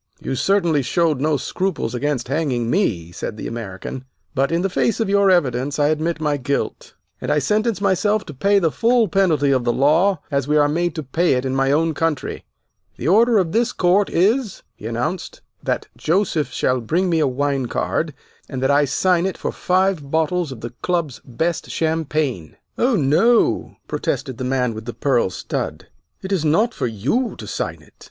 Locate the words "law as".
9.71-10.47